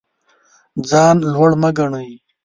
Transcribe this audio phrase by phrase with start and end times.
[0.89, 2.11] ځان لوړ مه ګڼئ.